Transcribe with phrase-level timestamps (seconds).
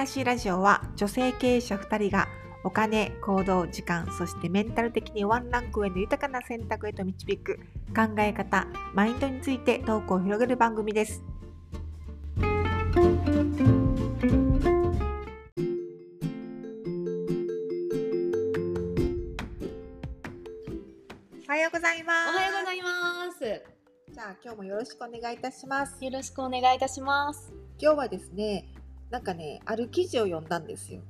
[0.00, 2.26] らしいラジオは女性経営者2人が
[2.64, 7.58] お金、行動、時間、そしてメンタル的にワンランク上の豊かな選択へと導く
[7.94, 11.22] 考え方、マインドについてトークを広げる番組です。
[12.38, 12.42] お
[21.52, 22.30] はようございます。
[22.30, 23.38] おはようございます。
[24.14, 26.02] じゃあ今日もよろしくお願いいたします。
[26.02, 27.52] よろしくお願いいたします。
[27.78, 28.79] 今日はですね、
[29.10, 31.00] なんかね、ある記事を読んだんですよ。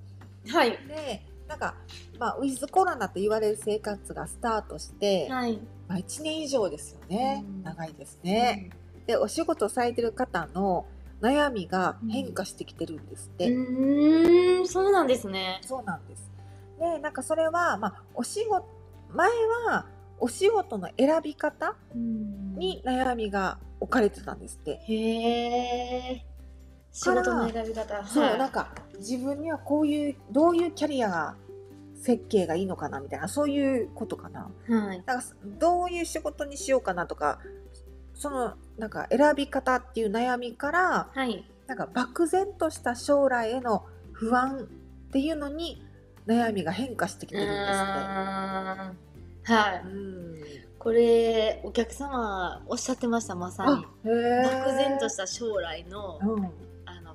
[0.49, 0.71] はい。
[0.71, 1.75] で、なんか、
[2.19, 5.61] まあ、ウィズコロナと言われる生活がスタートして、はい。
[5.87, 7.45] まあ、1年以上ですよね。
[7.47, 8.71] うん長いですね。
[9.07, 10.87] で、お仕事されてる方の
[11.21, 13.51] 悩みが変化してきてるんですって。
[13.51, 15.61] うーん、そうなんですね。
[15.63, 16.31] そうなんです。
[16.79, 18.65] で、なんかそれは、まあ、お仕事、
[19.13, 19.29] 前
[19.67, 19.87] は
[20.19, 24.81] お仕事の選び方に悩みが置かれてたんですって。
[24.87, 26.30] へえ。
[26.93, 28.05] 仕事の選び方。
[28.07, 31.35] そう、はいなんか自分にはこういうどういうキャリアが
[31.95, 34.51] 設計がいいのかなみたいなそういうことかな。
[34.69, 35.03] はい。
[35.07, 35.25] だから
[35.59, 37.39] どういう仕事にしようかなとか
[38.15, 41.45] そのなんか選び方っていう悩みからはい。
[41.67, 44.69] なんか漠然とした将来への不安
[45.09, 45.83] っていうのに
[46.27, 47.87] 悩みが変化してきてるんですっ
[49.47, 49.53] て。
[49.53, 49.83] はい。
[49.85, 50.21] うん
[50.81, 56.53] これお客様おっしゃってましたまさに漠然とした将来のうあの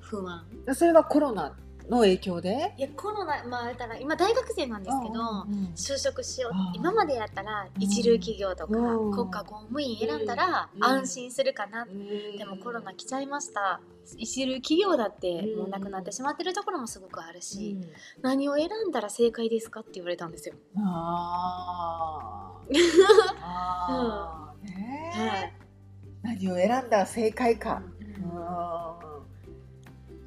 [0.08, 0.46] 不安。
[0.70, 1.56] ん、それはコロナ
[1.88, 2.74] の影響で？
[2.78, 5.20] いやコロナまあ言ったら今大学生なんですけど。
[5.20, 6.52] うんうん就職しよう。
[6.74, 9.12] 今までやったら一流企業とかうん。
[9.12, 10.84] 国家公務員選んだらうん。
[10.84, 11.82] 安心するかな。
[11.82, 12.38] うん。
[12.38, 13.80] でもコロナ来ちゃいました。
[14.16, 15.58] 一流企業だってうん。
[15.60, 17.84] もうなくなってしまってるところもすごくあるうしん。
[18.22, 20.54] 何を選んだら正解ですかって言われたんですよ。
[20.78, 22.74] あー。
[23.42, 25.18] あー、ねえ。
[25.18, 25.52] はい。
[26.22, 27.82] 何を選んだら正解か、
[28.20, 28.30] うん。
[28.30, 29.05] うん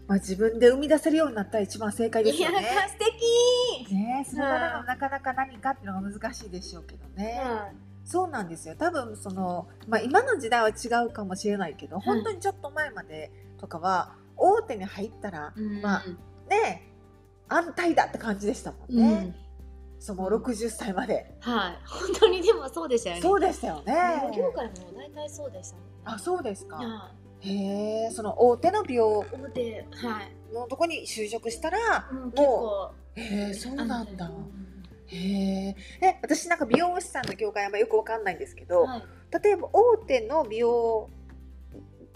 [0.10, 2.68] まあ、自分で生み出せるようになったら一番正解ですいやよね。
[2.88, 2.98] 素
[3.86, 4.44] 敵ねその
[4.84, 7.40] なかなか何かっていうのが難しいでしょうけどね。
[8.06, 16.04] そうなんですよ多分その、まあ、今の時代は違うかもしれないけど、本当にちょっと前までとかは大手に入ったら、うんまあ
[16.50, 16.92] ね
[17.48, 19.36] 安泰だって感じでしたもんうんね、
[20.00, 23.22] その60歳まで、はい本当にでもそうでしたよね。
[23.22, 23.94] そうでしたよね。
[24.36, 25.84] 業界も大体そうでしたね。
[26.06, 27.12] あそうですか。
[27.42, 30.54] はへえその大手の美容い表はい。
[30.54, 31.78] のとこに就職したら
[32.12, 34.26] もう結構へえそうなんだ。
[34.28, 34.84] うん。
[35.08, 35.18] へ
[35.70, 39.04] ええ私なんか美容師さんの業界あんまよくわかんないんですけど、はい。
[39.44, 41.10] 例えば大手の美容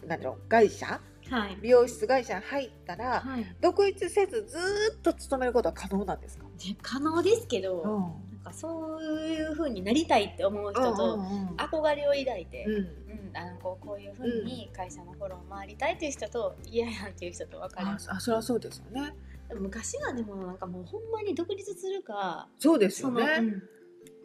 [0.07, 1.57] なんだろう会社はい。
[1.61, 3.55] 美容室会社に入ったらはい。
[3.61, 6.49] 独立せずずーっと勤めることは可能なんですか、ね
[6.81, 11.17] 可能ですけど、んなんかそういう風になりたいって思う人と、
[11.57, 12.73] 憧れを抱いて、うん。
[12.73, 13.03] うん
[13.35, 19.11] あのこうこういう風に会社のフォローを回りたいっていう人と嫌やんっていう人と分かれあますあそれはそうですよね。
[19.59, 23.63] 昔はでもなんかもうほんまに独立するかそうですよね、うん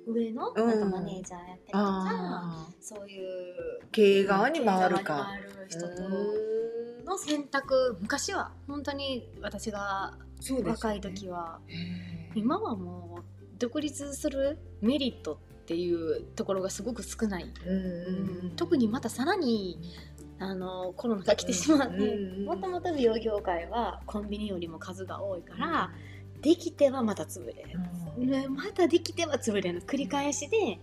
[0.09, 0.67] 上のうん。
[0.67, 2.75] なんかマネージャーやったりとか、あー。
[2.81, 3.55] そういう
[3.93, 5.29] 経営側に回るか。
[5.31, 6.03] 回る人と
[7.05, 10.15] の選択昔は本当に私が
[10.65, 11.61] 若い時は。
[12.35, 15.37] 今はもう独立するメリットっ
[15.67, 19.79] ていうところがすごく少ない、うんうんうん特にまたさらに
[20.41, 25.91] あのコロナが来てしまってうんもともと美容業界はコンビニよりも数が多いから、
[26.43, 27.81] できてはまた潰れる、
[28.17, 28.31] うん。
[28.31, 30.79] ねまたできては潰れるの繰り返しで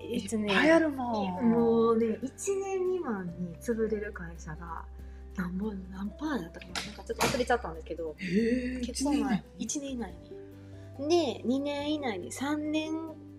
[0.00, 1.50] えっとねいもん。
[1.50, 4.84] もうね1年未満に潰れる会社が
[5.36, 8.14] 何本何パーだったかななんかちょっと忘れちゃったんですけど
[8.84, 9.42] 結構前。
[9.58, 10.39] 1年以内に
[11.08, 12.92] で2年以内に3年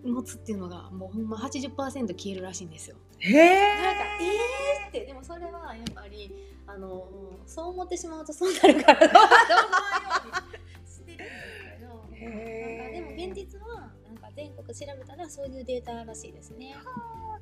[0.04, 1.74] 持つっていうのがもうほんま80%
[2.08, 2.96] 消えるらしいんですよ。
[3.20, 5.06] へなんかええーって。
[5.06, 6.34] でもそれはやっぱり
[6.66, 7.08] あの
[7.46, 11.92] そう思ってしまうとそうなるから どう思わんようにしてるんですけど。
[11.92, 16.74] なんかでも現実はなんか全国調べたらそういうデータらしいですね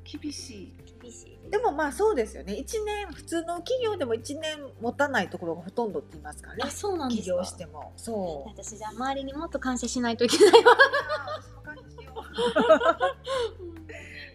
[0.03, 0.73] 厳しい。
[1.01, 1.49] 厳しい。
[1.49, 2.53] でもまあそうですよね。
[2.53, 6.63] 1年普通の企業でも1年持たないところがほとんどって言いますからね。
[6.65, 7.93] あそうなんです起か業しても。
[7.97, 8.49] そう。
[8.49, 10.77] 私じゃあ周りにもっと感謝しないといけないわ。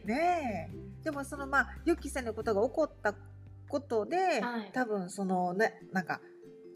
[0.04, 1.04] ねえ。
[1.04, 3.14] でもそのまあ予期せぬことが起こった
[3.68, 4.70] ことで、はい。
[4.72, 6.20] 多分そのねなんか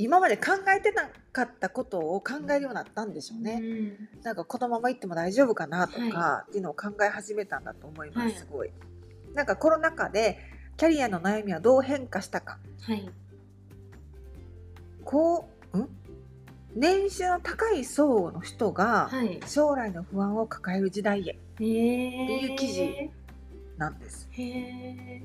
[0.02, 4.08] 今まで考えてなかったことを考えるようになったんでしょうね、うん。
[4.22, 8.70] なんかこのまま行っても大丈夫かなとか、はっていうのを考え始めたんだと思います、はいすごい。
[9.34, 10.38] なんかコロナ禍で
[10.76, 12.58] キャリアの悩みはどう変化したか。
[12.82, 13.08] はい。
[15.04, 15.88] こうん？
[16.74, 19.40] 年収の高い層の人がはい。
[19.46, 21.32] 将来の不安を抱える時代へ。
[21.32, 23.10] っていう記事
[23.76, 24.28] なんです。
[24.32, 25.22] へえ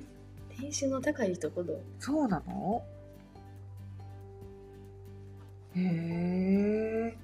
[0.60, 2.84] 年収の高いところそうなの？
[5.76, 7.18] へえ。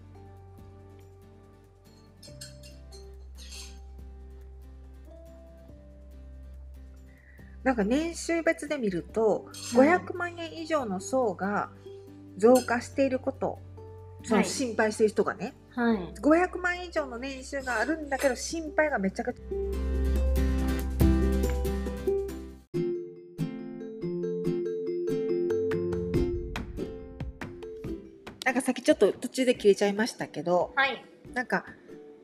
[7.63, 11.69] なんか年収別で見ると、500万円以上の層が
[12.37, 13.59] 増加していること、
[14.23, 15.97] その心配している人がね、はい。
[16.21, 20.00] 500万以上の年収があるんだけど心配がめちゃくちゃ
[28.61, 31.03] かさっきちょっと途中で切れちゃいましたけどはい。
[31.33, 31.65] なんか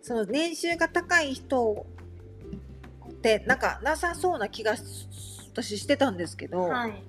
[0.01, 1.85] その年収が高い人
[3.09, 4.75] ってなんかなさそうな気が
[5.51, 7.03] 私してたんですけど、はい。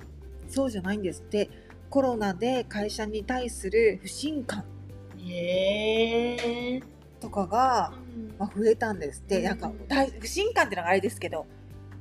[0.48, 1.50] そうじゃないんですって
[1.90, 4.64] コロナで会社に対する不信感。
[7.20, 7.92] とかが、
[8.38, 11.46] まあ、増えたんですって、うんなんか大不信感っていうのがあれですけど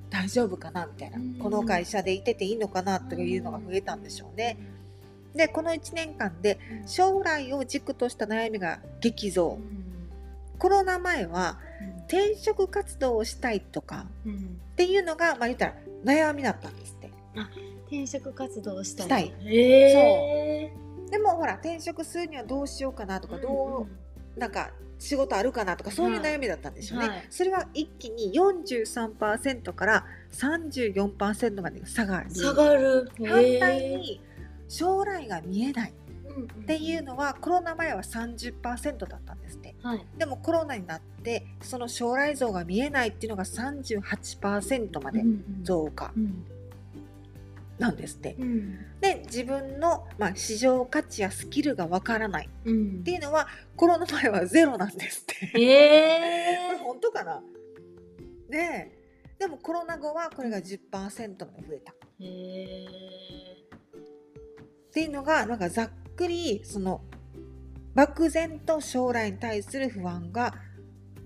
[0.09, 4.57] 大丈夫かなみたいな、うんこの会社でいてていいのかなというのが増えたんでしょうね。
[5.37, 9.59] でこの1年間で将来を軸とした悩みが激増。
[10.59, 11.59] コロナ前は
[12.07, 14.59] 転職活動をしたいとかうん。
[14.73, 15.73] っていうのがまあ言ったら
[16.03, 17.11] 悩みだったんですって。
[17.85, 19.05] 転職活動をしたい。
[19.05, 19.33] したい。
[19.45, 19.91] へ
[20.63, 20.73] え。
[21.09, 23.87] でもほら転職するにはどうしようかなとかど
[24.35, 27.27] うなんか仕事あるかなとかそういう悩みだったんでしょうね、はい。
[27.29, 32.33] それは一気に43%から34%まで差があり。
[32.33, 33.09] 下がる。
[33.19, 33.29] 反
[33.59, 34.21] 対に
[34.67, 35.91] 将来が見えない。
[35.91, 35.93] っ
[36.45, 39.75] っていうのはコロナ前は30%だったんですって。
[39.81, 40.05] はい。
[40.17, 45.23] でもコロナになってその将来像が見えないっていうのが38%まで
[45.63, 46.45] 増加うん。
[47.79, 48.35] なんですって。
[48.39, 48.79] うん。
[49.01, 52.49] で自分の、まあ、市場価値やスキルがわからない。
[52.65, 52.99] うん。
[52.99, 55.47] っていうのはコロナ前はゼロなんですって。
[55.51, 57.41] これへ本当かな？
[58.49, 58.91] で
[59.39, 61.91] でもコロナ後はこれが10%まで増えた。
[61.91, 63.56] っえ。
[64.87, 64.93] へえ。
[64.93, 67.01] ていうのがなんかざっくりその
[67.93, 70.53] 漠然と将来に対する不安が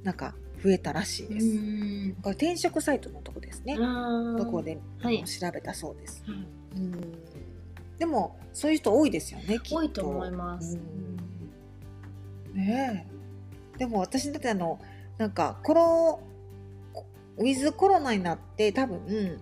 [0.04, 1.46] なんか増えたらしいです。
[1.48, 2.16] ん。
[2.22, 3.78] これ転職サイトのとこですね。
[3.80, 6.24] あどこで、はい調べたそうです。
[6.26, 6.38] はい
[6.76, 7.22] うん
[8.00, 9.60] でもそういう人多いですよね。
[9.60, 10.76] きっと多いと思います。
[10.76, 11.22] うん
[12.56, 13.06] ね
[13.76, 13.78] え。
[13.78, 14.80] でも私だってあの
[15.18, 16.20] なんかコロ
[17.38, 19.40] ウィズコロナになって多分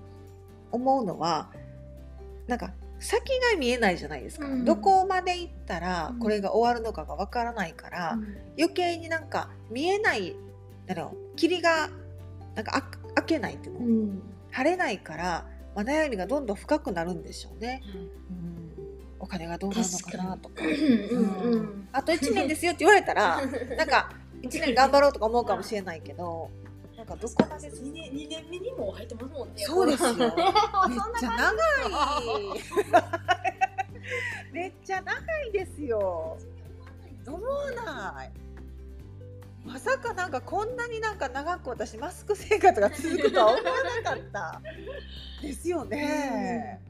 [0.72, 1.52] 思うのは
[2.48, 4.66] なんか先が見えないじゃないですか、うん。
[4.66, 6.20] どこまで行ったらうん。
[6.20, 8.18] これが終わるのかがわからないから、
[8.58, 10.36] 余計になんか見えない
[10.86, 11.90] だろう霧が
[12.56, 12.82] なんかあ
[13.16, 14.22] 開けないっていうの、うん。
[14.52, 17.82] 晴れないから、まあ、悩みがどんどん深くなるんでしょうね、
[18.30, 18.72] うん、
[19.20, 20.64] お金がどうなるのかなとか。
[20.64, 21.54] うん。
[21.54, 23.42] うんあと1年ですよって言われたら
[23.78, 24.12] なんか
[24.42, 26.50] 1年頑張ろうとか思うかもしれないけど
[27.00, 29.64] なんかどこまで二年二年目にも入ってますもんね。
[29.64, 30.12] そうですよ。
[30.20, 30.28] めっ
[31.18, 31.56] ちゃ長い。
[34.52, 36.38] めっちゃ長いですよ。
[37.26, 38.32] 思わない。
[39.64, 43.64] まさかなんかこんなになんか長く私マスク生活が続くとは思わ
[44.04, 44.62] なかった。
[45.42, 46.82] ですよね。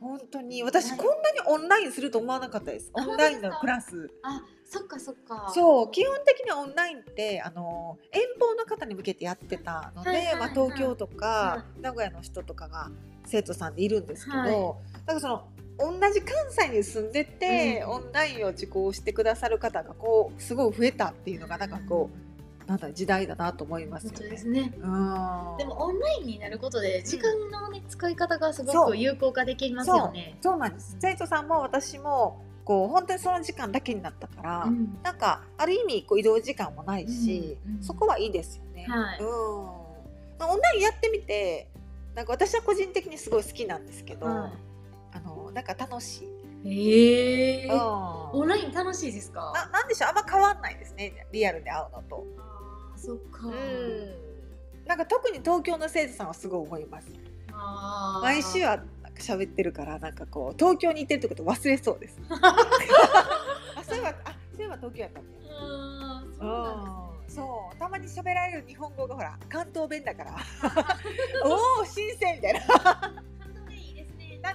[0.00, 0.62] 本当に。
[0.62, 2.90] 私こんなにオンラインすると思わなかったです。
[2.94, 4.10] あオンラインのクラス。
[4.22, 5.52] あ、そっかそっか。
[5.54, 5.90] そう。
[5.90, 10.36] 基本的にはオンラインってあの遠方の方に向けてやってたので、はいはいはい。
[10.36, 12.90] まあ、東京とか、名古屋の人とかが
[13.26, 14.52] 生徒さんでいるんですけど、はい。
[15.06, 17.90] なんかその同じ関西に住んでて、うん。
[17.90, 22.29] オンラインを受講してくださる方がこうすごい増えたっていうのがなんかこう、
[22.66, 24.36] なんだ時代だなと思いますよ本当でね。
[24.38, 24.72] すね。
[24.76, 30.36] うんでもオンラインになることで時間の、ね使い方がすごく有効化できますよね。
[30.40, 38.86] そうなんです生徒さんも私もこう本当にその時間だけになったから、うんなんかある意味こう移動時間もないし、うんうんそこはいいですよね。
[38.88, 39.26] はいうん
[40.38, 41.68] まあオンラインやってみて
[42.14, 44.52] なんか私は個人的にすごい好きなんですけど、は
[45.12, 46.28] あのなんか楽しい。
[46.64, 47.62] い。
[47.64, 47.80] えうん
[48.32, 49.52] オンライン楽しいですか？
[49.54, 50.10] ななんでしょう？
[50.10, 52.24] あんま変わんないですねリアルで会うのと。
[52.38, 53.46] あーそっか。
[53.46, 54.30] うん
[54.86, 57.08] なんか特に東京の生徒さんはすごい思います。
[58.22, 62.18] 毎週はなんか喋ってるからなんかこう東京に行ってるってこと忘れそうです。
[62.30, 65.56] あそういえばあそういえば東京やったんだよ。
[65.58, 66.72] あーそうな
[67.16, 67.44] んですね。
[67.44, 70.34] そうたまに喋られる日本語がほら関東弁だから
[71.44, 72.60] おお新鮮みたいな。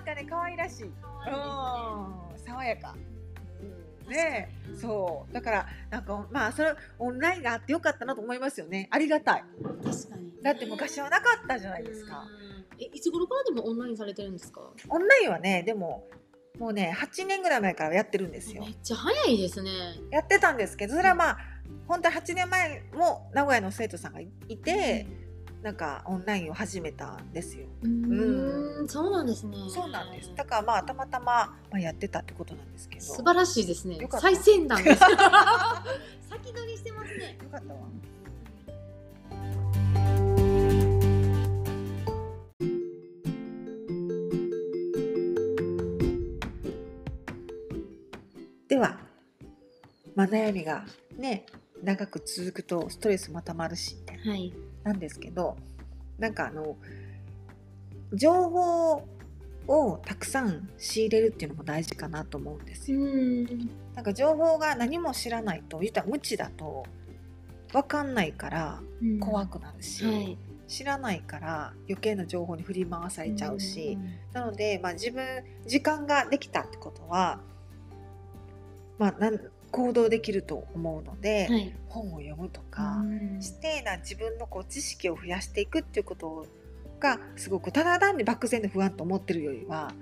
[0.06, 0.92] なんかね可愛らしい、うん、
[2.38, 2.96] 爽やか、
[4.08, 4.50] ね。
[4.80, 5.34] そう。
[5.34, 8.88] だからなんかまあそれオンラインがあってよかったなと思いますよね。
[8.92, 9.44] ありがたい。
[9.84, 10.32] 確かに。
[10.44, 12.24] だって昔はなかったじゃないですか。
[12.24, 12.84] うん。
[12.84, 14.62] え、いつ頃からでもオンラインされてるんですか？
[14.90, 16.08] オンラインはねでも
[16.60, 18.64] もうね8年ぐらい前からやってるんですよ。
[18.64, 19.72] めっちゃ早いですね。
[20.12, 21.38] やってたんですけどそれはまあ
[21.88, 25.08] 本当は8年前も名古屋の生徒さんがいて、
[25.66, 27.66] なんかオンラインを始めたんですよ。
[27.82, 28.86] うーん。
[28.86, 29.58] んそうなんですね。
[29.68, 30.32] そうなんです。
[30.36, 33.02] だからまあたまたま、まあ、やってたってことなんですけど。
[33.02, 33.98] 素晴らしいですね。
[34.12, 35.00] 最先端です
[36.30, 37.40] 先取りしてますね。
[37.42, 37.80] よかったわ。
[48.68, 49.00] では、
[50.14, 50.86] まあ、悩みが
[51.18, 51.48] ね
[51.82, 54.54] 長く続くとストレスもたまるしみたいなはい
[54.86, 55.58] なんですけど
[56.18, 56.78] なんかあの
[58.14, 59.04] 情報
[59.68, 63.00] をたくさん仕入れるっていうのも大事かなと思うんですよ。
[63.00, 63.46] ん。
[63.96, 66.86] なんか情報が何も知らないと言ったら無知だと
[67.74, 68.82] 分かんないから
[69.20, 70.38] 怖くなるし、はい。
[70.68, 73.98] 知らないから余計な情報に振り回されちゃうし、
[74.34, 77.40] なので、まあ、自分時間ができたってことは、
[78.98, 79.40] まあ、なん
[79.76, 81.76] 行動できると思うので、はい。
[81.90, 83.42] 本を読むとか、うん。
[83.42, 86.46] してな自分のこう知識を増やしていくっていうこと
[87.00, 89.94] がすごくただ単に漠然と不安と思ってるよりは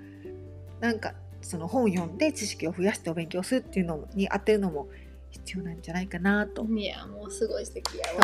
[0.80, 4.88] なんかその本を読んで知識を増やしてお勉強するっていうのに当てるのも
[5.30, 6.64] 必要なんじゃないかなと。
[6.64, 8.20] いやもうすごい素敵やわ。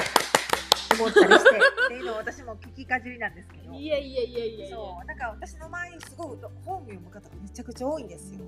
[0.92, 3.73] 思ったりしてっていうのを私も聞きかじりなんですけど。
[3.73, 8.40] いやいやいやいやそうなんか私の周りにすごい本を読む方がめちゃくちゃ多いんですよ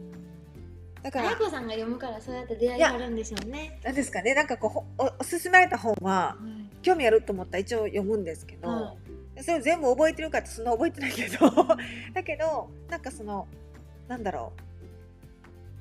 [1.02, 3.78] だから彩子さんが読むからそうやって出会いがあるんでしょうね。
[3.82, 6.36] なんですかねなんかこうほおおすすめられた本は
[6.82, 8.94] 興味あると思ったら一応読むんですけど、は
[9.40, 11.50] それを全部覚えてるかってそんな覚えてないけど
[12.14, 13.48] だけどなんかその
[14.06, 14.71] なんだろう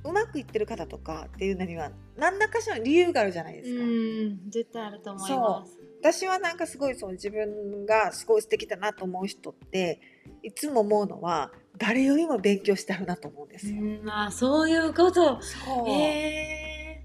[0.04, 3.84] うまくいってる方とかっていうのには何らかしらの理由があるじゃないですか。
[3.84, 5.78] うん絶対あると思います。
[6.02, 10.02] 私はなんかすごいその自分がすごい素敵だなと思う人って
[10.42, 13.80] いつも思うのは誰よりも勉強してあるなと思うんですよ。
[13.80, 15.40] うんまあそういうこと。
[15.42, 15.90] そう。
[15.90, 17.04] へ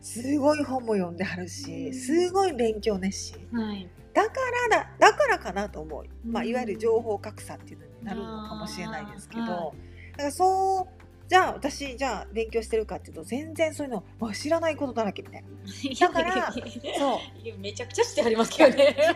[0.00, 3.38] すごい本も読んではるしすごい勉強熱心。
[3.52, 3.88] えはい。
[4.14, 4.30] だか
[4.70, 6.48] らだだからかなと思う、まあ、うん。
[6.48, 9.72] いわゆる情報格差っていうのになるのかもしれないですけど、だか
[10.18, 15.48] らそうじゃあ私じゃあ勉強してるかっていうと全然そういうのあ知らないことだらけみたいな。
[16.08, 17.58] だからそう。
[17.58, 18.76] めちゃくちゃしてありますけどね。
[18.76, 19.14] 例え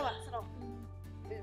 [0.00, 0.44] ばその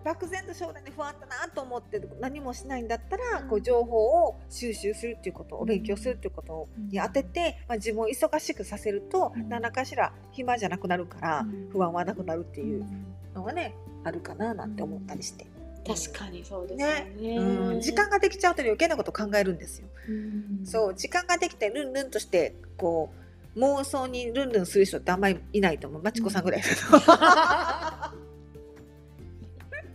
[0.04, 3.50] 漠然と将来に不安だなと思って何もしないんだったら、うん。
[3.50, 11.70] こう情報を収集するっていうことをうん勉強するっていうことに当てて、まあ、自分を忙しくさせると、うん何らかしら暇じゃなくなるから、うん。
[11.72, 12.86] 不安はなくなるっていう
[13.34, 15.46] のがねあるかななんて思ったりして。
[15.88, 17.16] 確かにそうですよね。
[17.20, 17.38] ね。
[17.38, 19.88] うん、時間ができちゃうと余計なこと考えるんですよ。
[20.10, 20.66] うん。
[20.66, 23.12] そう時間ができてルンルンとしてこ
[23.56, 26.02] う妄想にルンルンする人ってあんまりいないと思う。
[26.04, 26.62] まちこさんぐらい。
[26.62, 26.76] だと。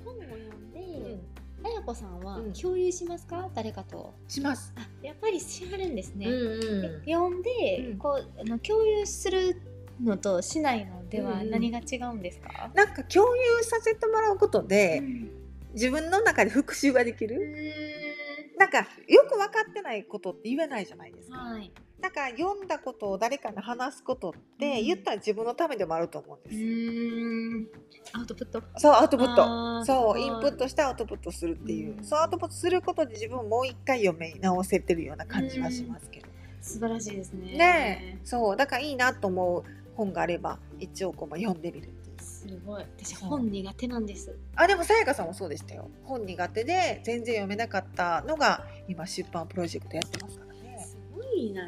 [0.04, 1.18] 本を読んで
[1.62, 2.52] 彩子さんはうん。
[2.52, 3.48] 共有しますか？
[3.54, 4.14] 誰かと。
[4.28, 4.72] します。
[4.76, 6.30] あやっぱりしはるんですね、ん。
[6.30, 7.98] で読んで、うん。
[7.98, 9.60] こうあの共有する
[10.02, 11.50] のとしないのではうんうん。
[11.50, 15.41] 何が違うんですか、なんか共有させてもらうことで、うん
[15.72, 17.36] 自分の中で復習ができうる。
[17.36, 21.36] ーなんかよく分かってないことって言えないじゃないですか。
[21.36, 21.72] んはい。
[22.00, 24.84] なんか読んだことを誰かに話すことってうん。
[24.84, 26.60] 言ったら自分のためでもあると思うんうです。
[26.60, 28.12] よ。
[28.12, 28.62] アウトプット？
[28.76, 29.84] そうアウトプット。
[29.84, 32.04] そうインプットしてアウトプットするっていう、うん。
[32.04, 36.26] そうアウトプットすることで自分をもう一回読み直せてるような感じはしますけど、
[36.60, 37.56] 素晴らしいですね。
[37.56, 38.26] ねえ。
[38.26, 39.64] そうだからいいなと思う
[39.96, 42.11] 本があれば一応こう読んでみるっていう
[42.48, 42.82] すごい。
[42.98, 44.36] 私本苦手なんです。
[44.56, 45.88] あでもさやかさんもそうでしたよ。
[46.04, 51.64] 本苦手で全然読めなかったのが今出版プロジェクトやってますからね、すごいな。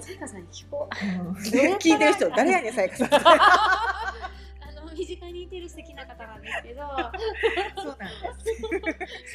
[0.00, 0.94] さやかさんに聞こう。
[1.04, 3.08] うん、聞いてる人誰やねんさやかさん。
[3.12, 4.14] あ
[4.84, 6.82] の身近にいてる素敵な方なんですけど。
[7.82, 8.14] そうなんで
[8.46, 8.60] す。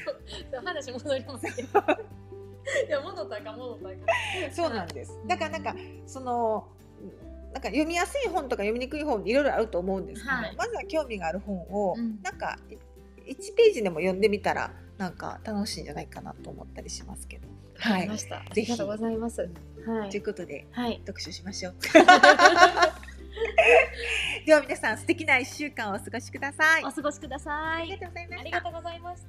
[0.05, 0.21] そう。
[0.51, 1.79] そう話戻りますけど。
[2.87, 3.95] いや戻ったか戻ったか
[4.53, 5.19] そうなんです。
[5.27, 6.69] だからなんかその
[7.53, 12.57] なんか読みやすい本とか読みにくい本いろいろあると思うんですけど、はいまずは興味がある本を、うんなんか
[13.25, 17.47] 1ページでも読んでみたらなんか楽しいんじゃないかなと思ったりしますけど。
[17.77, 18.09] はい。
[18.09, 18.13] あ
[18.53, 19.41] りがとうございます。
[19.85, 20.23] はいという。
[20.23, 21.01] ことではい。
[21.05, 21.75] 読書しましょう。
[24.45, 26.83] では皆さん素敵な1週間をお過ごしください。
[26.83, 27.83] お過ごしください。
[27.83, 28.61] ありがとうございましたありが。
[28.61, 29.23] とうございまし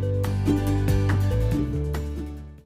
[0.00, 0.09] た。